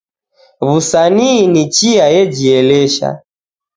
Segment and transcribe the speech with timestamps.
[0.67, 3.09] W'usanii ni chia yejielesha.